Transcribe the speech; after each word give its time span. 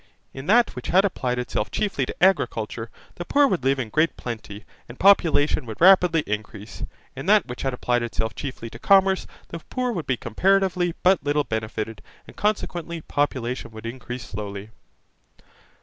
In 0.33 0.47
that 0.47 0.75
which 0.75 0.87
had 0.87 1.05
applied 1.05 1.37
itself 1.37 1.69
chiefly 1.69 2.07
to 2.07 2.23
agriculture, 2.23 2.89
the 3.17 3.23
poor 3.23 3.45
would 3.47 3.63
live 3.63 3.77
in 3.77 3.89
great 3.91 4.17
plenty, 4.17 4.65
and 4.89 4.99
population 4.99 5.63
would 5.67 5.79
rapidly 5.79 6.21
increase. 6.25 6.81
In 7.15 7.27
that 7.27 7.45
which 7.45 7.61
had 7.61 7.71
applied 7.71 8.01
itself 8.01 8.33
chiefly 8.33 8.71
to 8.71 8.79
commerce, 8.79 9.27
the 9.49 9.59
poor 9.69 9.91
would 9.91 10.07
be 10.07 10.17
comparatively 10.17 10.95
but 11.03 11.23
little 11.23 11.43
benefited 11.43 12.01
and 12.25 12.35
consequently 12.35 13.01
population 13.01 13.69
would 13.69 13.85
increase 13.85 14.25
slowly. 14.27 14.71